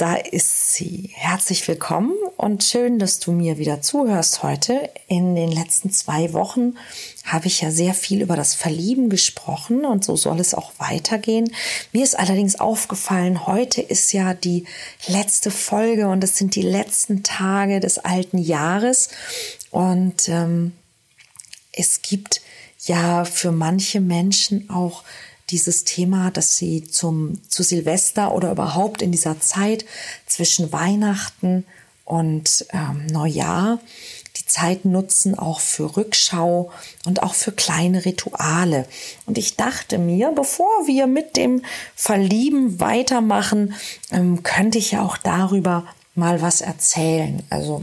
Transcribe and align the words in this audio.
Da 0.00 0.14
ist 0.14 0.72
sie. 0.72 1.10
Herzlich 1.12 1.68
willkommen 1.68 2.14
und 2.38 2.64
schön, 2.64 2.98
dass 2.98 3.18
du 3.18 3.32
mir 3.32 3.58
wieder 3.58 3.82
zuhörst 3.82 4.42
heute. 4.42 4.88
In 5.08 5.34
den 5.34 5.52
letzten 5.52 5.90
zwei 5.90 6.32
Wochen 6.32 6.78
habe 7.26 7.48
ich 7.48 7.60
ja 7.60 7.70
sehr 7.70 7.92
viel 7.92 8.22
über 8.22 8.34
das 8.34 8.54
Verlieben 8.54 9.10
gesprochen 9.10 9.84
und 9.84 10.02
so 10.02 10.16
soll 10.16 10.40
es 10.40 10.54
auch 10.54 10.72
weitergehen. 10.78 11.52
Mir 11.92 12.02
ist 12.02 12.18
allerdings 12.18 12.58
aufgefallen, 12.58 13.46
heute 13.46 13.82
ist 13.82 14.14
ja 14.14 14.32
die 14.32 14.64
letzte 15.06 15.50
Folge 15.50 16.08
und 16.08 16.24
es 16.24 16.38
sind 16.38 16.54
die 16.54 16.62
letzten 16.62 17.22
Tage 17.22 17.78
des 17.78 17.98
alten 17.98 18.38
Jahres 18.38 19.10
und 19.70 20.30
ähm, 20.30 20.72
es 21.72 22.00
gibt 22.00 22.40
ja 22.86 23.26
für 23.26 23.52
manche 23.52 24.00
Menschen 24.00 24.70
auch 24.70 25.04
dieses 25.50 25.84
Thema, 25.84 26.30
dass 26.30 26.56
sie 26.56 26.84
zum, 26.84 27.40
zu 27.48 27.62
Silvester 27.62 28.32
oder 28.32 28.50
überhaupt 28.52 29.02
in 29.02 29.12
dieser 29.12 29.40
Zeit 29.40 29.84
zwischen 30.26 30.72
Weihnachten 30.72 31.64
und 32.04 32.66
ähm, 32.72 33.06
Neujahr 33.06 33.78
die 34.36 34.46
Zeit 34.46 34.84
nutzen 34.84 35.38
auch 35.38 35.60
für 35.60 35.96
Rückschau 35.96 36.70
und 37.04 37.22
auch 37.22 37.34
für 37.34 37.52
kleine 37.52 38.04
Rituale. 38.04 38.86
Und 39.26 39.38
ich 39.38 39.56
dachte 39.56 39.98
mir, 39.98 40.32
bevor 40.32 40.86
wir 40.86 41.06
mit 41.06 41.36
dem 41.36 41.62
Verlieben 41.94 42.80
weitermachen, 42.80 43.74
ähm, 44.10 44.42
könnte 44.42 44.78
ich 44.78 44.92
ja 44.92 45.02
auch 45.02 45.16
darüber 45.16 45.86
mal 46.14 46.42
was 46.42 46.60
erzählen. 46.60 47.42
Also 47.50 47.82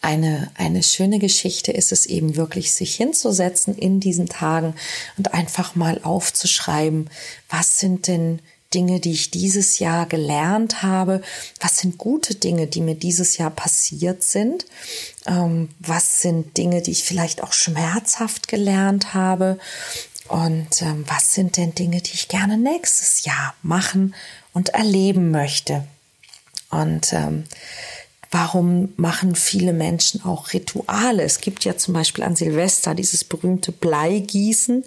eine, 0.00 0.50
eine 0.54 0.82
schöne 0.82 1.18
Geschichte 1.18 1.72
ist 1.72 1.92
es 1.92 2.06
eben 2.06 2.36
wirklich, 2.36 2.72
sich 2.72 2.94
hinzusetzen 2.94 3.76
in 3.76 4.00
diesen 4.00 4.28
Tagen 4.28 4.74
und 5.16 5.34
einfach 5.34 5.74
mal 5.74 6.00
aufzuschreiben, 6.02 7.10
was 7.48 7.78
sind 7.78 8.06
denn 8.06 8.40
Dinge, 8.74 9.00
die 9.00 9.12
ich 9.12 9.30
dieses 9.30 9.78
Jahr 9.78 10.06
gelernt 10.06 10.82
habe? 10.82 11.22
Was 11.60 11.78
sind 11.78 11.96
gute 11.96 12.34
Dinge, 12.34 12.66
die 12.66 12.82
mir 12.82 12.94
dieses 12.94 13.38
Jahr 13.38 13.50
passiert 13.50 14.22
sind? 14.22 14.66
Ähm, 15.26 15.70
was 15.78 16.20
sind 16.20 16.56
Dinge, 16.56 16.82
die 16.82 16.90
ich 16.90 17.04
vielleicht 17.04 17.42
auch 17.42 17.52
schmerzhaft 17.52 18.46
gelernt 18.46 19.14
habe? 19.14 19.58
Und 20.28 20.82
ähm, 20.82 21.04
was 21.08 21.32
sind 21.32 21.56
denn 21.56 21.74
Dinge, 21.74 22.02
die 22.02 22.12
ich 22.12 22.28
gerne 22.28 22.58
nächstes 22.58 23.24
Jahr 23.24 23.54
machen 23.62 24.14
und 24.52 24.68
erleben 24.70 25.30
möchte? 25.30 25.84
Und 26.70 27.14
ähm, 27.14 27.44
Warum 28.30 28.92
machen 28.96 29.34
viele 29.34 29.72
Menschen 29.72 30.24
auch 30.24 30.52
Rituale? 30.52 31.22
Es 31.22 31.40
gibt 31.40 31.64
ja 31.64 31.76
zum 31.76 31.94
Beispiel 31.94 32.24
an 32.24 32.36
Silvester 32.36 32.94
dieses 32.94 33.24
berühmte 33.24 33.72
Bleigießen. 33.72 34.84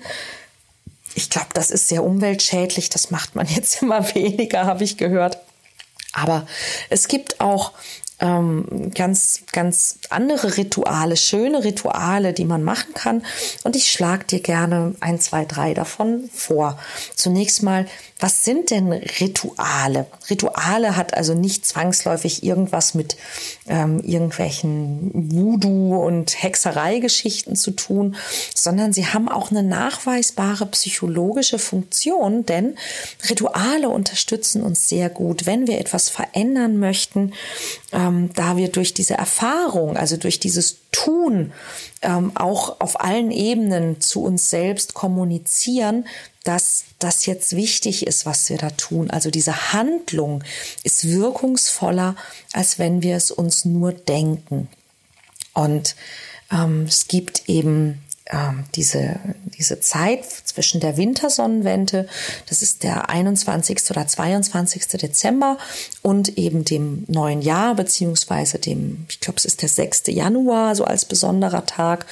Ich 1.16 1.30
glaube, 1.30 1.50
das 1.54 1.72
ist 1.72 1.88
sehr 1.88 2.04
umweltschädlich. 2.04 2.90
Das 2.90 3.10
macht 3.10 3.36
man 3.36 3.48
jetzt 3.56 3.82
immer 3.82 4.14
weniger, 4.14 4.66
habe 4.66 4.84
ich 4.84 4.98
gehört. 4.98 5.40
Aber 6.14 6.46
es 6.90 7.08
gibt 7.08 7.40
auch 7.40 7.72
ähm, 8.20 8.92
ganz, 8.94 9.44
ganz 9.52 10.00
andere 10.10 10.58
Rituale, 10.58 11.18
schöne 11.18 11.64
Rituale, 11.64 12.34
die 12.34 12.46
man 12.46 12.64
machen 12.64 12.94
kann. 12.94 13.26
Und 13.64 13.76
ich 13.76 13.92
schlage 13.92 14.26
dir 14.26 14.40
gerne 14.40 14.96
ein, 15.00 15.20
zwei, 15.20 15.46
drei 15.46 15.74
davon 15.74 16.30
vor. 16.32 16.78
Zunächst 17.16 17.64
mal 17.64 17.88
was 18.22 18.46
sind 18.46 18.70
denn 18.70 18.94
Rituale? 18.94 20.06
Rituale 20.30 20.96
hat 20.96 21.16
also 21.16 21.34
nicht 21.34 21.66
zwangsläufig 21.66 22.44
irgendwas 22.44 22.94
mit 22.94 23.18
ähm, 23.68 24.00
irgendwelchen 24.00 25.12
Voodoo- 25.14 26.06
und 26.06 26.42
Hexereigeschichten 26.42 27.56
zu 27.56 27.72
tun, 27.72 28.16
sondern 28.54 28.94
sie 28.94 29.08
haben 29.08 29.28
auch 29.28 29.50
eine 29.50 29.64
nachweisbare 29.64 30.68
psychologische 30.68 31.58
Funktion, 31.58 32.46
denn 32.46 32.76
Rituale 33.28 33.90
unterstützen 33.90 34.62
uns 34.62 34.88
sehr 34.88 35.10
gut, 35.10 35.48
wenn 35.48 35.66
wir 35.66 35.80
etwas 35.80 36.10
verändern 36.10 36.78
möchten, 36.78 37.34
ähm, 37.92 38.30
da 38.36 38.56
wir 38.56 38.70
durch 38.70 38.94
diese 38.94 39.16
Erfahrung, 39.16 39.98
also 39.98 40.16
durch 40.16 40.40
dieses 40.40 40.78
Tun, 40.92 41.54
ähm, 42.02 42.32
auch 42.36 42.80
auf 42.80 43.00
allen 43.02 43.32
Ebenen 43.32 44.02
zu 44.02 44.24
uns 44.24 44.50
selbst 44.50 44.94
kommunizieren, 44.94 46.06
dass 46.44 46.86
das 47.00 47.26
jetzt 47.26 47.56
wichtig 47.56 48.08
ist, 48.08 48.26
was 48.26 48.50
wir 48.50 48.58
da 48.58 48.72
tun. 48.72 49.12
Also 49.12 49.30
diese 49.30 49.74
Handlung 49.74 50.44
ist 50.84 51.08
wirkungsvoller, 51.08 52.16
als 52.52 52.80
wenn 52.80 53.04
wir 53.04 53.16
es 53.16 53.30
uns 53.30 53.66
nur 53.66 53.92
denken. 53.94 54.68
Und 55.54 55.96
ähm, 56.52 56.86
es 56.88 57.08
gibt 57.08 57.48
eben 57.48 58.02
ähm, 58.32 58.64
diese, 58.76 59.20
diese 59.58 59.80
Zeit 59.82 60.26
zwischen 60.26 60.80
der 60.80 60.96
Wintersonnenwende, 60.96 62.08
das 62.48 62.62
ist 62.62 62.84
der 62.84 63.10
21. 63.10 63.92
oder 63.92 64.08
22. 64.08 64.88
Dezember 64.88 65.58
und 66.02 66.38
eben 66.38 66.64
dem 66.64 67.04
neuen 67.08 67.42
Jahr, 67.42 67.76
beziehungsweise 67.76 68.58
dem, 68.58 69.06
ich 69.10 69.20
glaube, 69.20 69.38
es 69.38 69.46
ist 69.46 69.62
der 69.62 69.70
6. 69.70 70.04
Januar, 70.08 70.76
so 70.76 70.86
als 70.86 71.06
besonderer 71.06 71.66
Tag. 71.66 72.06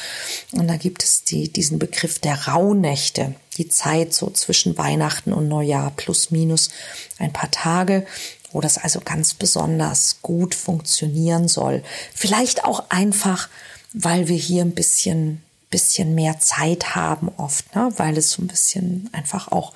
Und 0.52 0.68
da 0.68 0.76
gibt 0.76 1.04
es 1.04 1.24
die, 1.24 1.52
diesen 1.52 1.80
Begriff 1.80 2.20
der 2.20 2.48
Rauhnächte, 2.48 3.36
die 3.58 3.70
Zeit 3.70 4.14
so 4.14 4.30
zwischen 4.30 4.78
Weihnachten 4.78 5.32
und 5.32 5.48
Neujahr 5.48 5.92
plus 5.96 6.32
minus 6.32 6.70
ein 7.18 7.34
paar 7.34 7.52
Tage 7.52 8.06
wo 8.52 8.62
das 8.62 8.80
also 8.80 9.00
ganz 9.00 9.36
besonders 9.36 10.24
gut 10.24 10.56
funktionieren 10.56 11.48
soll. 11.48 11.84
Vielleicht 12.16 12.66
auch 12.66 12.90
einfach, 12.90 13.48
weil 13.94 14.28
wir 14.28 14.38
hier 14.38 14.64
ein 14.64 14.74
bisschen 14.74 15.44
bisschen 15.70 16.16
mehr 16.16 16.40
Zeit 16.40 16.96
haben 16.96 17.32
oft, 17.38 17.76
ne? 17.76 17.92
weil 17.98 18.18
es 18.18 18.32
so 18.32 18.42
ein 18.42 18.48
bisschen 18.48 19.10
einfach 19.12 19.52
auch 19.52 19.74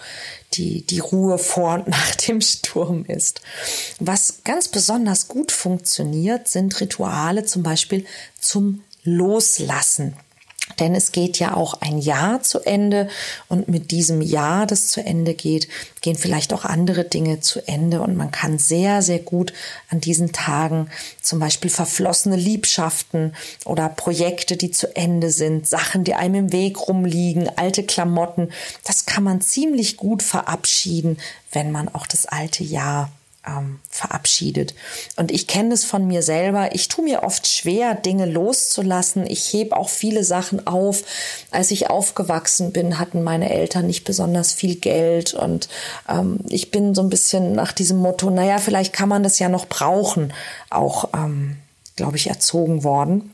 die, 0.54 0.82
die 0.86 1.00
Ruhe 1.00 1.38
vor 1.38 1.76
und 1.76 1.88
nach 1.88 2.16
dem 2.16 2.42
Sturm 2.42 3.06
ist. 3.06 3.42
Was 4.00 4.44
ganz 4.44 4.68
besonders 4.68 5.28
gut 5.28 5.52
funktioniert, 5.52 6.48
sind 6.48 6.80
Rituale 6.80 7.46
zum 7.46 7.64
Beispiel 7.64 8.06
zum 8.40 8.84
Loslassen. 9.04 10.16
Denn 10.80 10.96
es 10.96 11.12
geht 11.12 11.40
ja 11.40 11.56
auch 11.56 11.82
ein 11.82 12.00
Jahr 12.00 12.42
zu 12.42 12.60
Ende. 12.60 13.10
Und 13.48 13.68
mit 13.68 13.92
diesem 13.92 14.22
Jahr, 14.22 14.66
das 14.66 14.88
zu 14.88 15.04
Ende 15.04 15.34
geht, 15.34 15.68
gehen 16.02 16.16
vielleicht 16.16 16.54
auch 16.54 16.66
andere 16.66 17.04
Dinge 17.04 17.42
zu 17.42 17.66
Ende. 17.68 18.02
Und 18.02 18.16
man 18.16 18.32
kann 18.32 18.58
sehr, 18.58 19.02
sehr 19.02 19.20
gut 19.20 19.54
an 19.90 20.00
diesen 20.00 20.32
Tagen 20.32 20.90
zum 21.22 21.40
Beispiel 21.40 21.70
verflossene 21.70 22.38
Liebschaften 22.38 23.36
oder 23.66 23.90
Projekte, 23.90 24.58
die 24.58 24.72
zu 24.72 24.96
Ende 24.96 25.32
sind, 25.32 25.68
Sachen, 25.68 26.04
die 26.04 26.16
einem 26.16 26.36
im 26.36 26.52
Weg 26.52 26.88
rumliegen, 26.88 27.50
alte 27.58 27.84
Klamotten, 27.84 28.50
das 28.84 29.06
kann 29.06 29.24
man 29.24 29.42
ziemlich 29.42 29.98
gut 29.98 30.24
verabschieden, 30.24 31.18
wenn 31.52 31.72
man 31.72 31.88
auch 31.90 32.08
das 32.08 32.26
alte 32.26 32.64
Jahr 32.64 33.12
ähm, 33.46 33.80
verabschiedet. 33.90 34.74
Und 35.16 35.32
ich 35.32 35.48
kenne 35.48 35.74
es 35.74 35.84
von 35.86 36.08
mir 36.08 36.22
selber. 36.22 36.74
Ich 36.74 36.88
tue 36.88 37.04
mir 37.04 37.24
oft 37.24 37.48
schwer, 37.48 37.96
Dinge 37.96 38.26
loszulassen. 38.26 39.26
Ich 39.28 39.52
hebe 39.52 39.76
auch 39.76 39.90
viele 39.90 40.24
Sachen 40.24 40.66
auf. 40.68 41.04
Als 41.52 41.72
ich 41.72 41.90
aufgewachsen 41.90 42.72
bin, 42.72 43.00
hatten 43.00 43.24
meine 43.24 43.50
Eltern 43.50 43.88
nicht 43.88 44.06
besonders 44.06 44.54
viel 44.54 44.76
Geld. 44.76 45.34
Und 45.34 45.68
ähm, 46.10 46.40
ich 46.48 46.72
bin 46.72 46.96
so 46.96 47.02
ein 47.02 47.10
bisschen 47.10 47.54
nach 47.54 47.72
diesem 47.72 47.98
Motto, 47.98 48.30
naja, 48.30 48.58
vielleicht 48.60 48.94
kann 48.94 49.10
man 49.10 49.24
das 49.24 49.40
ja 49.40 49.50
noch 49.50 49.68
brauchen, 49.68 50.34
auch, 50.70 51.10
ähm, 51.14 51.58
glaube 51.96 52.18
ich, 52.18 52.28
erzogen 52.28 52.84
worden. 52.84 53.32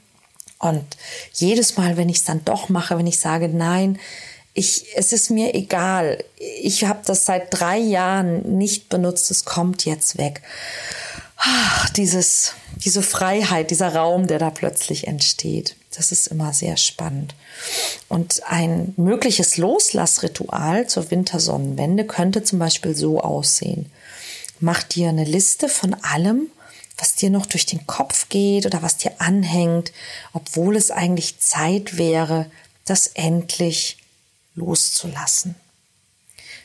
Und 0.60 0.84
jedes 1.34 1.78
Mal, 1.78 1.96
wenn 1.96 2.10
ich 2.10 2.18
es 2.18 2.26
dann 2.26 2.44
doch 2.44 2.68
mache, 2.68 2.98
wenn 2.98 3.08
ich 3.08 3.20
sage, 3.20 3.48
nein, 3.48 3.98
ich, 4.54 4.86
es 4.96 5.14
ist 5.14 5.30
mir 5.30 5.54
egal. 5.56 6.24
Ich 6.62 6.86
habe 6.86 7.02
das 7.06 7.26
seit 7.26 7.48
drei 7.52 7.78
Jahren 7.78 8.58
nicht 8.58 8.90
benutzt. 8.90 9.32
Es 9.32 9.46
kommt 9.46 9.86
jetzt 9.86 10.18
weg. 10.18 10.42
Ach, 11.38 11.90
dieses, 11.92 12.54
diese 12.76 13.02
Freiheit, 13.02 13.72
dieser 13.72 13.96
Raum, 13.96 14.28
der 14.28 14.40
da 14.40 14.50
plötzlich 14.50 15.08
entsteht. 15.08 15.76
Das 15.96 16.12
ist 16.12 16.28
immer 16.28 16.54
sehr 16.54 16.76
spannend. 16.78 17.34
Und 18.10 18.42
ein 18.46 18.94
mögliches 18.98 19.58
Loslassritual 19.58 20.88
zur 20.88 21.10
Wintersonnenwende 21.12 22.06
könnte 22.06 22.44
zum 22.44 22.60
Beispiel 22.60 22.96
so 22.96 23.22
aussehen. 23.22 23.90
Mach 24.60 24.84
dir 24.84 25.10
eine 25.10 25.24
Liste 25.24 25.70
von 25.70 25.94
allem, 25.94 26.48
was 26.98 27.16
dir 27.16 27.30
noch 27.30 27.46
durch 27.46 27.66
den 27.66 27.88
Kopf 27.88 28.28
geht 28.28 28.66
oder 28.66 28.82
was 28.82 28.98
dir 28.98 29.14
anhängt, 29.20 29.94
obwohl 30.34 30.76
es 30.76 30.92
eigentlich 30.92 31.40
Zeit 31.40 31.98
wäre, 31.98 32.52
das 32.84 33.08
endlich 33.08 33.99
loszulassen. 34.60 35.56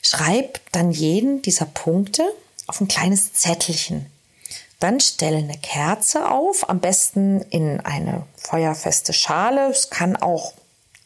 Schreib 0.02 0.60
dann 0.72 0.90
jeden 0.90 1.40
dieser 1.42 1.64
Punkte 1.64 2.22
auf 2.66 2.80
ein 2.80 2.88
kleines 2.88 3.32
Zettelchen. 3.32 4.06
Dann 4.80 5.00
stelle 5.00 5.38
eine 5.38 5.56
Kerze 5.56 6.30
auf, 6.30 6.68
am 6.68 6.80
besten 6.80 7.40
in 7.50 7.80
eine 7.80 8.26
feuerfeste 8.36 9.14
Schale. 9.14 9.70
Es 9.70 9.88
kann 9.88 10.16
auch 10.16 10.52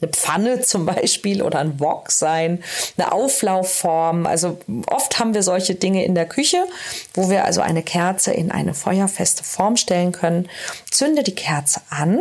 eine 0.00 0.10
Pfanne 0.10 0.60
zum 0.62 0.86
Beispiel 0.86 1.42
oder 1.42 1.60
ein 1.60 1.78
Wok 1.78 2.10
sein, 2.10 2.62
eine 2.96 3.12
Auflaufform. 3.12 4.26
Also 4.26 4.58
oft 4.88 5.18
haben 5.18 5.34
wir 5.34 5.42
solche 5.42 5.74
Dinge 5.74 6.04
in 6.04 6.14
der 6.14 6.26
Küche, 6.26 6.66
wo 7.14 7.30
wir 7.30 7.44
also 7.44 7.60
eine 7.60 7.82
Kerze 7.82 8.32
in 8.32 8.50
eine 8.50 8.74
feuerfeste 8.74 9.44
Form 9.44 9.76
stellen 9.76 10.12
können. 10.12 10.48
Zünde 10.90 11.22
die 11.22 11.34
Kerze 11.34 11.80
an 11.90 12.20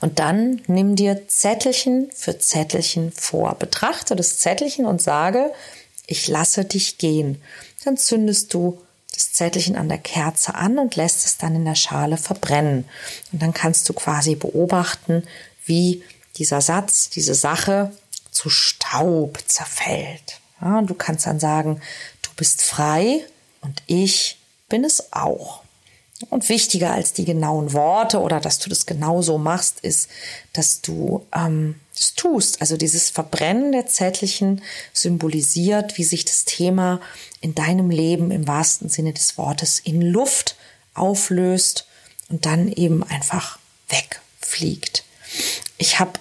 und 0.00 0.18
dann 0.18 0.62
nimm 0.66 0.96
dir 0.96 1.28
Zettelchen 1.28 2.10
für 2.14 2.38
Zettelchen 2.38 3.12
vor. 3.12 3.54
Betrachte 3.54 4.16
das 4.16 4.38
Zettelchen 4.38 4.86
und 4.86 5.02
sage, 5.02 5.52
ich 6.06 6.28
lasse 6.28 6.64
dich 6.64 6.98
gehen. 6.98 7.42
Dann 7.84 7.96
zündest 7.96 8.54
du 8.54 8.80
das 9.12 9.32
Zettelchen 9.32 9.76
an 9.76 9.88
der 9.88 9.98
Kerze 9.98 10.54
an 10.54 10.78
und 10.78 10.96
lässt 10.96 11.24
es 11.24 11.38
dann 11.38 11.54
in 11.54 11.64
der 11.64 11.74
Schale 11.74 12.16
verbrennen. 12.16 12.84
Und 13.32 13.42
dann 13.42 13.54
kannst 13.54 13.88
du 13.88 13.92
quasi 13.92 14.34
beobachten, 14.34 15.24
wie 15.64 16.02
dieser 16.36 16.60
Satz, 16.60 17.10
diese 17.10 17.34
Sache 17.34 17.92
zu 18.30 18.48
Staub 18.48 19.38
zerfällt. 19.46 20.40
Ja, 20.60 20.78
und 20.78 20.88
du 20.88 20.94
kannst 20.94 21.26
dann 21.26 21.40
sagen, 21.40 21.80
du 22.22 22.30
bist 22.36 22.62
frei 22.62 23.24
und 23.60 23.82
ich 23.86 24.38
bin 24.68 24.84
es 24.84 25.12
auch. 25.12 25.62
Und 26.30 26.48
wichtiger 26.48 26.92
als 26.92 27.12
die 27.12 27.24
genauen 27.24 27.72
Worte 27.72 28.20
oder 28.20 28.40
dass 28.40 28.58
du 28.58 28.68
das 28.68 28.86
genauso 28.86 29.38
machst, 29.38 29.78
ist, 29.80 30.10
dass 30.52 30.80
du 30.80 31.24
ähm, 31.32 31.76
das 31.94 32.14
tust. 32.14 32.60
Also 32.60 32.76
dieses 32.76 33.08
Verbrennen 33.08 33.70
der 33.70 33.86
Zettelchen 33.86 34.62
symbolisiert, 34.92 35.96
wie 35.96 36.02
sich 36.02 36.24
das 36.24 36.44
Thema 36.44 37.00
in 37.40 37.54
deinem 37.54 37.90
Leben 37.90 38.32
im 38.32 38.48
wahrsten 38.48 38.88
Sinne 38.88 39.12
des 39.12 39.38
Wortes 39.38 39.78
in 39.78 40.02
Luft 40.02 40.56
auflöst 40.94 41.86
und 42.28 42.46
dann 42.46 42.72
eben 42.72 43.04
einfach 43.04 43.60
wegfliegt. 43.88 45.04
Ich 45.76 46.00
habe 46.00 46.18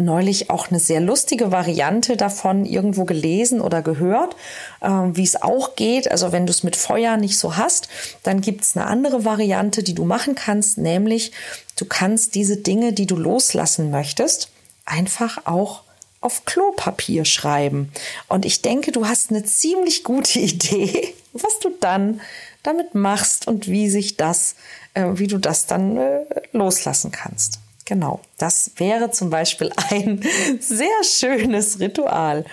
neulich 0.00 0.50
auch 0.50 0.70
eine 0.70 0.80
sehr 0.80 1.00
lustige 1.00 1.52
Variante 1.52 2.16
davon 2.16 2.64
irgendwo 2.64 3.04
gelesen 3.04 3.60
oder 3.60 3.82
gehört, 3.82 4.36
äh, 4.80 4.88
wie 4.88 5.24
es 5.24 5.40
auch 5.40 5.76
geht. 5.76 6.10
Also 6.10 6.32
wenn 6.32 6.46
du 6.46 6.50
es 6.50 6.62
mit 6.62 6.76
Feuer 6.76 7.16
nicht 7.16 7.38
so 7.38 7.56
hast, 7.56 7.88
dann 8.22 8.40
gibt 8.40 8.62
es 8.62 8.76
eine 8.76 8.86
andere 8.86 9.24
Variante, 9.24 9.82
die 9.82 9.94
du 9.94 10.04
machen 10.04 10.34
kannst, 10.34 10.78
nämlich 10.78 11.32
du 11.76 11.84
kannst 11.84 12.34
diese 12.34 12.56
Dinge, 12.56 12.92
die 12.92 13.06
du 13.06 13.16
loslassen 13.16 13.90
möchtest, 13.90 14.50
einfach 14.84 15.46
auch 15.46 15.82
auf 16.20 16.44
Klopapier 16.44 17.24
schreiben. 17.24 17.92
Und 18.28 18.44
ich 18.44 18.62
denke, 18.62 18.92
du 18.92 19.06
hast 19.06 19.30
eine 19.30 19.44
ziemlich 19.44 20.04
gute 20.04 20.38
Idee, 20.40 21.14
was 21.32 21.58
du 21.60 21.70
dann 21.80 22.20
damit 22.62 22.94
machst 22.94 23.46
und 23.46 23.68
wie 23.68 23.88
sich 23.88 24.16
das, 24.16 24.54
äh, 24.94 25.06
wie 25.14 25.26
du 25.26 25.38
das 25.38 25.66
dann 25.66 25.96
äh, 25.96 26.24
loslassen 26.52 27.10
kannst. 27.10 27.58
Genau, 27.90 28.20
das 28.38 28.70
wäre 28.76 29.10
zum 29.10 29.30
Beispiel 29.30 29.72
ein 29.90 30.22
sehr 30.60 31.02
schönes 31.02 31.80
Ritual. 31.80 32.44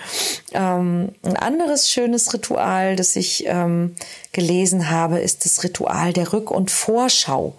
Ähm, 0.50 1.12
ein 1.22 1.36
anderes 1.36 1.88
schönes 1.88 2.34
Ritual, 2.34 2.96
das 2.96 3.14
ich 3.14 3.44
ähm, 3.46 3.94
gelesen 4.32 4.90
habe, 4.90 5.20
ist 5.20 5.44
das 5.44 5.62
Ritual 5.62 6.12
der 6.12 6.32
Rück- 6.32 6.50
und 6.50 6.72
Vorschau. 6.72 7.54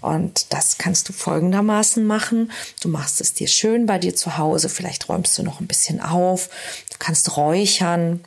Und 0.00 0.52
das 0.52 0.76
kannst 0.76 1.08
du 1.08 1.12
folgendermaßen 1.12 2.04
machen. 2.04 2.50
Du 2.80 2.88
machst 2.88 3.20
es 3.20 3.32
dir 3.32 3.46
schön 3.46 3.86
bei 3.86 4.00
dir 4.00 4.16
zu 4.16 4.36
Hause, 4.36 4.68
vielleicht 4.68 5.08
räumst 5.08 5.38
du 5.38 5.44
noch 5.44 5.60
ein 5.60 5.68
bisschen 5.68 6.00
auf, 6.00 6.48
du 6.90 6.96
kannst 6.98 7.36
räuchern, 7.36 8.24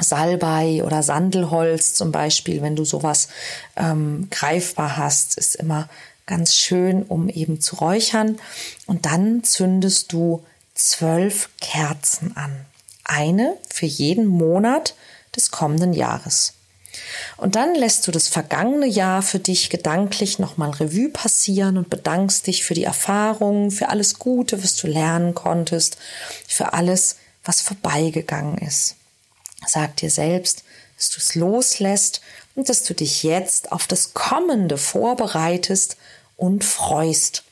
Salbei 0.00 0.82
oder 0.84 1.02
Sandelholz 1.02 1.92
zum 1.92 2.12
Beispiel, 2.12 2.62
wenn 2.62 2.76
du 2.76 2.86
sowas 2.86 3.28
ähm, 3.76 4.28
greifbar 4.30 4.96
hast, 4.96 5.36
ist 5.36 5.56
immer 5.56 5.90
ganz 6.28 6.54
schön, 6.54 7.02
um 7.02 7.28
eben 7.28 7.60
zu 7.60 7.76
räuchern. 7.76 8.38
Und 8.86 9.06
dann 9.06 9.42
zündest 9.42 10.12
du 10.12 10.44
zwölf 10.74 11.50
Kerzen 11.60 12.36
an. 12.36 12.64
Eine 13.02 13.56
für 13.68 13.86
jeden 13.86 14.26
Monat 14.26 14.94
des 15.34 15.50
kommenden 15.50 15.92
Jahres. 15.92 16.54
Und 17.36 17.56
dann 17.56 17.74
lässt 17.74 18.06
du 18.06 18.12
das 18.12 18.28
vergangene 18.28 18.86
Jahr 18.86 19.22
für 19.22 19.38
dich 19.38 19.70
gedanklich 19.70 20.38
nochmal 20.38 20.70
Revue 20.70 21.10
passieren 21.10 21.76
und 21.76 21.90
bedankst 21.90 22.46
dich 22.46 22.64
für 22.64 22.74
die 22.74 22.84
Erfahrungen, 22.84 23.70
für 23.70 23.88
alles 23.88 24.18
Gute, 24.18 24.62
was 24.62 24.76
du 24.76 24.86
lernen 24.86 25.34
konntest, 25.34 25.96
für 26.46 26.72
alles, 26.72 27.16
was 27.44 27.60
vorbeigegangen 27.60 28.58
ist. 28.58 28.96
Sag 29.66 29.96
dir 29.96 30.10
selbst, 30.10 30.64
dass 30.96 31.10
du 31.10 31.18
es 31.18 31.34
loslässt 31.34 32.20
und 32.54 32.68
dass 32.68 32.82
du 32.82 32.94
dich 32.94 33.22
jetzt 33.22 33.70
auf 33.72 33.86
das 33.86 34.14
Kommende 34.14 34.78
vorbereitest 34.78 35.96
und 36.38 36.64
freust. 36.64 37.44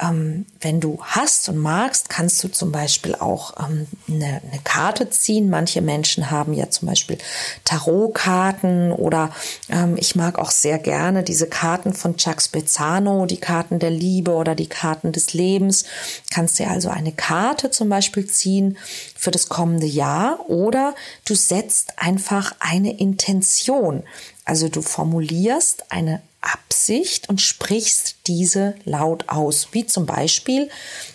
Ähm, 0.00 0.46
wenn 0.60 0.80
du 0.80 0.98
hast 1.02 1.50
und 1.50 1.58
magst, 1.58 2.08
kannst 2.08 2.42
du 2.42 2.48
zum 2.48 2.72
Beispiel 2.72 3.14
auch 3.14 3.52
ähm, 3.60 3.86
eine, 4.08 4.40
eine, 4.50 4.60
Karte 4.64 5.10
ziehen. 5.10 5.50
Manche 5.50 5.82
Menschen 5.82 6.30
haben 6.30 6.54
ja 6.54 6.70
zum 6.70 6.88
Beispiel 6.88 7.18
Tarotkarten 7.64 8.90
oder 8.92 9.30
ähm, 9.68 9.96
ich 9.98 10.16
mag 10.16 10.38
auch 10.38 10.50
sehr 10.50 10.78
gerne 10.78 11.22
diese 11.22 11.46
Karten 11.46 11.92
von 11.92 12.16
Chuck 12.16 12.40
Spezzano, 12.40 13.26
die 13.26 13.36
Karten 13.36 13.78
der 13.78 13.90
Liebe 13.90 14.32
oder 14.32 14.54
die 14.54 14.68
Karten 14.68 15.12
des 15.12 15.34
Lebens. 15.34 15.84
Kannst 16.30 16.58
dir 16.58 16.70
also 16.70 16.88
eine 16.88 17.12
Karte 17.12 17.70
zum 17.70 17.90
Beispiel 17.90 18.26
ziehen 18.26 18.78
für 19.14 19.30
das 19.30 19.50
kommende 19.50 19.86
Jahr 19.86 20.48
oder 20.48 20.94
du 21.26 21.34
setzt 21.34 21.98
einfach 21.98 22.54
eine 22.60 22.98
Intention. 22.98 24.04
Also 24.46 24.70
du 24.70 24.80
formulierst 24.80 25.92
eine 25.92 26.22
Absicht 26.42 27.28
und 27.28 27.40
sprichst 27.40 28.16
diese 28.26 28.74
laut 28.84 29.28
aus. 29.28 29.68
Wie 29.72 29.86
zum 29.86 30.06
Beispiel, 30.06 30.68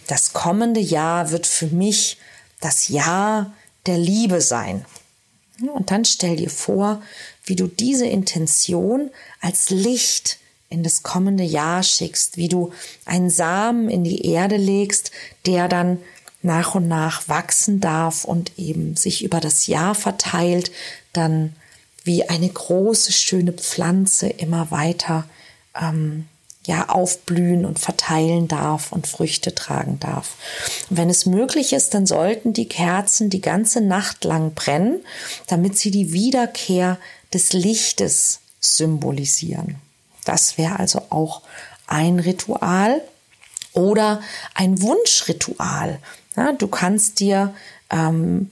das 0.07 0.33
kommende 0.33 0.79
Jahr 0.79 1.31
wird 1.31 1.45
für 1.45 1.67
mich 1.67 2.17
das 2.59 2.87
Jahr 2.87 3.53
der 3.85 3.97
Liebe 3.97 4.41
sein. 4.41 4.85
Und 5.73 5.91
dann 5.91 6.05
stell 6.05 6.37
dir 6.37 6.49
vor, 6.49 7.01
wie 7.43 7.55
du 7.55 7.67
diese 7.67 8.05
Intention 8.05 9.09
als 9.41 9.69
Licht 9.69 10.37
in 10.69 10.83
das 10.83 11.03
kommende 11.03 11.43
Jahr 11.43 11.83
schickst, 11.83 12.37
wie 12.37 12.49
du 12.49 12.71
einen 13.05 13.29
Samen 13.29 13.89
in 13.89 14.03
die 14.03 14.25
Erde 14.25 14.57
legst, 14.57 15.11
der 15.45 15.67
dann 15.67 15.99
nach 16.41 16.75
und 16.75 16.87
nach 16.87 17.27
wachsen 17.27 17.79
darf 17.79 18.23
und 18.23 18.57
eben 18.57 18.95
sich 18.95 19.23
über 19.23 19.39
das 19.39 19.67
Jahr 19.67 19.95
verteilt, 19.95 20.71
dann 21.13 21.53
wie 22.07 22.27
eine 22.27 22.49
große, 22.49 23.11
schöne 23.11 23.53
Pflanze 23.53 24.27
immer 24.27 24.71
weiter 24.71 25.25
ähm, 25.79 26.25
ja, 26.65 26.89
aufblühen 26.89 27.65
und 27.65 27.79
verteilen 27.79 28.47
darf 28.47 28.91
und 28.91 29.07
Früchte 29.07 29.55
tragen 29.55 29.99
darf. 29.99 30.35
Und 30.89 30.97
wenn 30.97 31.09
es 31.09 31.25
möglich 31.25 31.71
ist, 31.71 31.93
dann 31.93 32.05
sollten 32.05 32.51
die 32.51 32.67
Kerzen 32.67 33.29
die 33.29 33.41
ganze 33.41 33.79
Nacht 33.79 34.25
lang 34.25 34.53
brennen, 34.53 34.99
damit 35.47 35.77
sie 35.77 35.91
die 35.91 36.11
Wiederkehr 36.11 36.97
des 37.33 37.53
Lichtes 37.53 38.39
symbolisieren. 38.59 39.75
Das 40.25 40.57
wäre 40.57 40.77
also 40.77 41.03
auch 41.09 41.41
ein 41.87 42.19
Ritual 42.19 43.01
oder 43.71 44.21
ein 44.53 44.81
Wunschritual. 44.81 45.99
Ja, 46.35 46.51
du 46.51 46.67
kannst 46.67 47.21
dir 47.21 47.53
ähm, 47.89 48.51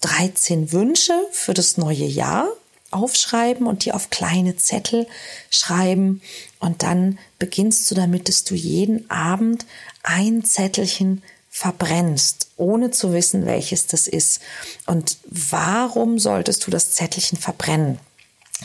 13 0.00 0.72
Wünsche 0.72 1.14
für 1.32 1.54
das 1.54 1.76
neue 1.76 2.04
Jahr 2.04 2.48
aufschreiben 2.90 3.66
und 3.66 3.84
die 3.84 3.92
auf 3.92 4.10
kleine 4.10 4.56
Zettel 4.56 5.06
schreiben. 5.50 6.22
Und 6.60 6.82
dann 6.82 7.18
beginnst 7.38 7.90
du 7.90 7.94
damit, 7.94 8.28
dass 8.28 8.44
du 8.44 8.54
jeden 8.54 9.10
Abend 9.10 9.66
ein 10.02 10.44
Zettelchen 10.44 11.22
verbrennst, 11.50 12.48
ohne 12.56 12.90
zu 12.90 13.12
wissen, 13.12 13.46
welches 13.46 13.86
das 13.86 14.06
ist. 14.06 14.40
Und 14.86 15.16
warum 15.24 16.18
solltest 16.18 16.66
du 16.66 16.70
das 16.70 16.92
Zettelchen 16.92 17.38
verbrennen? 17.38 17.98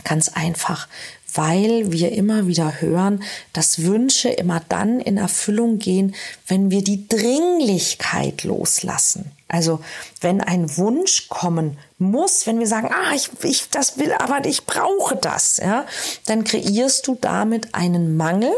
Ganz 0.04 0.30
einfach, 0.30 0.88
weil 1.34 1.92
wir 1.92 2.12
immer 2.12 2.48
wieder 2.48 2.82
hören, 2.82 3.24
dass 3.54 3.84
Wünsche 3.84 4.30
immer 4.30 4.62
dann 4.70 5.00
in 5.00 5.18
Erfüllung 5.18 5.80
gehen, 5.80 6.16
wenn 6.48 6.72
wir 6.72 6.84
die 6.84 7.08
Dringlichkeit 7.08 8.44
loslassen. 8.44 9.32
Also 9.48 9.82
wenn 10.22 10.40
ein 10.42 10.78
Wunsch 10.78 11.28
kommen 11.28 11.78
muss, 11.98 12.48
wenn 12.48 12.60
wir 12.60 12.68
sagen, 12.68 12.90
ah, 12.90 13.14
ich, 13.14 13.30
ich 13.44 13.70
das 13.70 13.98
will, 13.98 14.14
aber 14.14 14.46
ich 14.46 14.66
brauche 14.66 15.18
das, 15.18 15.58
ja, 15.58 15.86
dann 16.26 16.46
kreierst 16.46 17.06
du 17.08 17.18
damit 17.20 17.76
einen 17.76 18.16
Mangel 18.16 18.54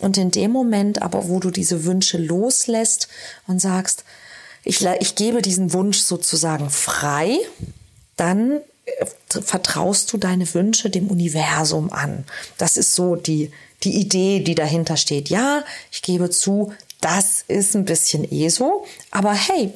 und 0.00 0.18
in 0.18 0.32
dem 0.32 0.50
Moment 0.50 1.00
aber, 1.00 1.28
wo 1.28 1.38
du 1.38 1.50
diese 1.50 1.84
Wünsche 1.84 2.18
loslässt 2.18 3.08
und 3.46 3.60
sagst, 3.60 4.04
ich, 4.64 4.84
ich 5.00 5.14
gebe 5.14 5.42
diesen 5.42 5.72
Wunsch 5.72 5.98
sozusagen 5.98 6.70
frei, 6.70 7.38
dann 8.16 8.60
vertraust 9.28 10.12
du 10.12 10.18
deine 10.18 10.52
Wünsche 10.54 10.90
dem 10.90 11.08
Universum 11.08 11.92
an. 11.92 12.24
Das 12.58 12.76
ist 12.76 12.94
so 12.94 13.16
die, 13.16 13.50
die 13.82 14.00
Idee, 14.00 14.40
die 14.40 14.54
dahinter 14.54 14.96
steht. 14.96 15.28
Ja, 15.28 15.64
ich 15.90 16.02
gebe 16.02 16.30
zu, 16.30 16.72
das 17.00 17.44
ist 17.48 17.74
ein 17.74 17.84
bisschen 17.84 18.30
eh 18.32 18.48
so, 18.48 18.84
aber 19.10 19.32
hey, 19.32 19.72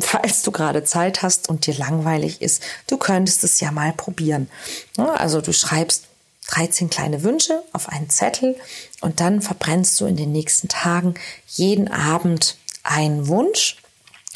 falls 0.00 0.42
du 0.42 0.50
gerade 0.50 0.84
Zeit 0.84 1.22
hast 1.22 1.48
und 1.48 1.66
dir 1.66 1.74
langweilig 1.74 2.42
ist, 2.42 2.62
du 2.86 2.96
könntest 2.96 3.44
es 3.44 3.60
ja 3.60 3.70
mal 3.70 3.92
probieren. 3.92 4.50
Also 4.96 5.40
du 5.40 5.52
schreibst 5.52 6.04
13 6.48 6.90
kleine 6.90 7.22
Wünsche 7.22 7.62
auf 7.72 7.88
einen 7.88 8.10
Zettel 8.10 8.56
und 9.00 9.20
dann 9.20 9.40
verbrennst 9.40 10.00
du 10.00 10.06
in 10.06 10.16
den 10.16 10.32
nächsten 10.32 10.68
Tagen 10.68 11.14
jeden 11.46 11.88
Abend 11.88 12.56
einen 12.82 13.28
Wunsch. 13.28 13.76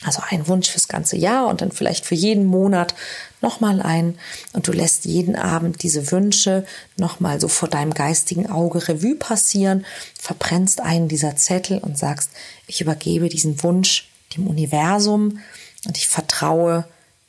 Also 0.04 0.22
einen 0.28 0.46
Wunsch 0.48 0.70
fürs 0.70 0.88
ganze 0.88 1.16
Jahr 1.16 1.46
und 1.46 1.60
dann 1.60 1.72
vielleicht 1.72 2.04
für 2.04 2.14
jeden 2.14 2.44
Monat 2.44 2.94
nochmal 3.40 3.80
einen. 3.80 4.18
Und 4.52 4.68
du 4.68 4.72
lässt 4.72 5.04
jeden 5.04 5.36
Abend 5.36 5.82
diese 5.82 6.10
Wünsche 6.10 6.66
nochmal 6.96 7.40
so 7.40 7.48
vor 7.48 7.68
deinem 7.68 7.94
geistigen 7.94 8.50
Auge 8.50 8.86
Revue 8.88 9.16
passieren, 9.16 9.86
verbrennst 10.18 10.80
einen 10.80 11.08
dieser 11.08 11.36
Zettel 11.36 11.78
und 11.78 11.96
sagst, 11.98 12.30
ich 12.66 12.80
übergebe 12.80 13.28
diesen 13.28 13.62
Wunsch 13.62 14.08
dem 14.36 14.46
Universum 14.46 15.40
und 15.86 15.96
ich 15.96 16.08
vertraue 16.08 16.86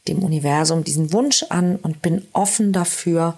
dem 0.08 0.24
Universum 0.24 0.84
diesen 0.84 1.14
Wunsch 1.14 1.44
an 1.50 1.78
und 1.78 2.02
bin 2.02 2.28
offen 2.34 2.74
dafür, 2.74 3.38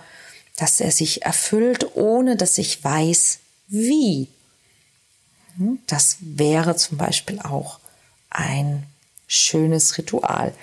dass 0.57 0.81
er 0.81 0.91
sich 0.91 1.23
erfüllt, 1.23 1.95
ohne 1.95 2.35
dass 2.35 2.57
ich 2.57 2.83
weiß, 2.83 3.39
wie. 3.67 4.27
Hm, 5.57 5.79
das 5.87 6.17
wäre 6.19 6.75
zum 6.75 6.97
Beispiel 6.97 7.39
auch 7.39 7.79
ein 8.29 8.83
schönes 9.27 9.97
Ritual. 9.97 10.53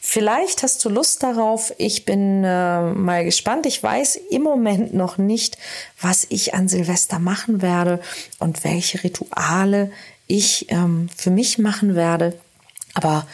Vielleicht 0.00 0.62
hast 0.62 0.82
du 0.84 0.88
Lust 0.88 1.22
darauf. 1.22 1.74
Ich 1.76 2.06
bin 2.06 2.42
äh, 2.42 2.92
mal 2.92 3.24
gespannt. 3.24 3.66
Ich 3.66 3.82
weiß 3.82 4.16
im 4.30 4.42
Moment 4.42 4.94
noch 4.94 5.18
nicht, 5.18 5.58
was 6.00 6.26
ich 6.30 6.54
an 6.54 6.66
Silvester 6.66 7.18
machen 7.18 7.60
werde 7.60 8.00
und 8.38 8.64
welche 8.64 9.04
Rituale 9.04 9.92
ich 10.26 10.70
ähm, 10.70 11.08
für 11.14 11.30
mich 11.30 11.58
machen 11.58 11.94
werde. 11.94 12.38
Aber 12.94 13.26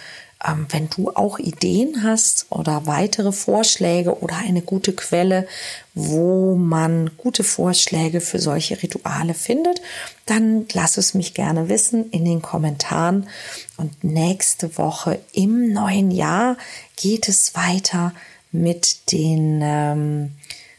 ähm, 0.47 0.67
wenn 0.71 0.89
du 0.89 1.11
auch 1.11 1.39
Ideen 1.39 2.03
hast 2.03 2.47
oder 2.51 2.87
weitere 2.87 3.33
Vorschläge 3.33 4.21
oder 4.21 4.37
eine 4.37 4.63
gute 4.63 4.93
Quelle, 4.93 5.47
wo 5.95 6.55
man 6.55 7.11
gute 7.17 7.45
Vorschläge 7.45 8.21
für 8.21 8.39
solche 8.39 8.83
Rituale 8.83 9.35
findet, 9.35 9.83
dann 10.27 10.67
lass 10.73 10.97
es 10.97 11.15
mich 11.15 11.35
gerne 11.35 11.69
wissen 11.69 12.11
in 12.11 12.25
den 12.25 12.43
Kommentaren. 12.43 13.29
Und 13.77 14.05
nächste 14.05 14.79
Woche 14.79 15.21
im 15.33 15.73
neuen 15.73 16.11
Jahr 16.11 16.57
geht 16.97 17.29
es 17.29 17.55
weiter 17.55 18.13
mit 18.53 19.13
den 19.13 19.61
ähm, 19.63 20.33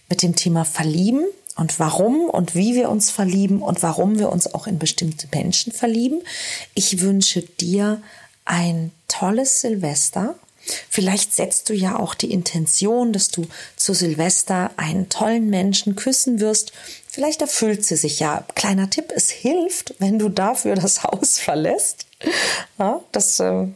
mit 0.10 0.24
dem 0.24 0.36
Thema 0.36 0.66
Verlieben 0.66 1.24
und 1.56 1.80
warum 1.80 2.30
und 2.30 2.54
wie 2.54 2.76
wir 2.76 2.90
uns 2.90 3.12
verlieben 3.12 3.62
und 3.62 3.82
warum 3.82 4.20
wir 4.20 4.30
uns 4.30 4.54
auch 4.54 4.68
in 4.68 4.78
bestimmte 4.78 5.28
Menschen 5.34 5.72
verlieben. 5.72 6.22
Ich 6.74 7.02
wünsche 7.02 7.42
dir 7.42 8.02
ein 8.46 8.92
tolles 9.08 9.62
Silvester. 9.62 10.36
Vielleicht 10.90 11.34
setzt 11.34 11.70
du 11.70 11.74
ja 11.74 11.98
auch 11.98 12.14
die 12.14 12.32
Intention, 12.32 13.14
dass 13.14 13.30
du 13.30 13.48
zu 13.76 13.94
Silvester 13.94 14.72
einen 14.78 15.10
tollen 15.10 15.50
Menschen 15.50 15.96
küssen 15.96 16.40
wirst. 16.40 16.72
Vielleicht 17.08 17.42
erfüllt 17.42 17.86
sie 17.86 17.96
sich 17.96 18.20
ja. 18.20 18.44
Kleiner 18.56 18.90
Tipp, 18.90 19.12
es 19.16 19.30
hilft, 19.30 19.96
wenn 20.00 20.20
du 20.20 20.30
dafür 20.30 20.76
das 20.76 21.04
Haus 21.04 21.40
verlässt. 21.40 22.06
Ja, 22.78 23.02
das 23.12 23.40
äh, 23.40 23.68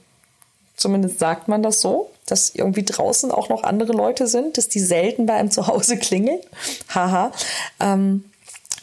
zumindest 0.76 1.20
sagt 1.20 1.48
man 1.48 1.64
das 1.64 1.82
so, 1.82 2.12
dass 2.28 2.54
irgendwie 2.54 2.84
draußen 2.84 3.32
auch 3.32 3.50
noch 3.50 3.64
andere 3.64 3.94
Leute 3.94 4.28
sind, 4.28 4.58
dass 4.58 4.70
die 4.70 4.80
selten 4.80 5.26
bei 5.26 5.34
einem 5.34 5.52
zu 5.52 5.68
Hause 5.68 5.98
klingeln. 5.98 6.40
Haha. 6.94 7.32
Ähm, 7.80 8.26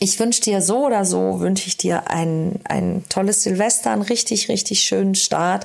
ich 0.03 0.19
wünsche 0.19 0.41
dir 0.41 0.61
so 0.63 0.87
oder 0.87 1.05
so, 1.05 1.39
wünsche 1.39 1.69
ich 1.69 1.77
dir 1.77 2.11
ein, 2.11 2.59
ein 2.65 3.05
tolles 3.09 3.45
Silvester, 3.45 3.93
einen 3.93 4.03
richtig, 4.03 4.49
richtig 4.49 4.83
schönen 4.83 5.15
Start 5.15 5.65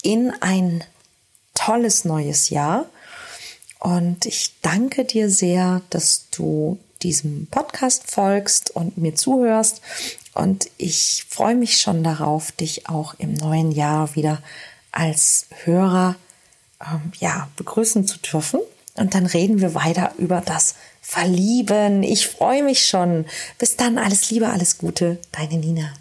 in 0.00 0.32
ein 0.40 0.82
tolles 1.52 2.06
neues 2.06 2.48
Jahr. 2.48 2.86
Und 3.80 4.24
ich 4.24 4.54
danke 4.62 5.04
dir 5.04 5.28
sehr, 5.28 5.82
dass 5.90 6.30
du 6.30 6.78
diesem 7.02 7.46
Podcast 7.50 8.10
folgst 8.10 8.70
und 8.70 8.96
mir 8.96 9.16
zuhörst. 9.16 9.82
Und 10.32 10.70
ich 10.78 11.26
freue 11.28 11.54
mich 11.54 11.76
schon 11.76 12.02
darauf, 12.02 12.52
dich 12.52 12.88
auch 12.88 13.12
im 13.18 13.34
neuen 13.34 13.70
Jahr 13.70 14.16
wieder 14.16 14.42
als 14.92 15.46
Hörer 15.64 16.16
ähm, 16.80 17.12
ja, 17.20 17.50
begrüßen 17.56 18.06
zu 18.06 18.18
dürfen. 18.18 18.60
Und 18.94 19.14
dann 19.14 19.26
reden 19.26 19.60
wir 19.60 19.74
weiter 19.74 20.12
über 20.16 20.40
das 20.40 20.74
Verlieben. 21.06 22.02
Ich 22.02 22.26
freue 22.26 22.62
mich 22.62 22.86
schon. 22.86 23.26
Bis 23.58 23.76
dann, 23.76 23.98
alles 23.98 24.30
Liebe, 24.30 24.48
alles 24.48 24.78
Gute, 24.78 25.18
deine 25.32 25.58
Nina. 25.58 25.92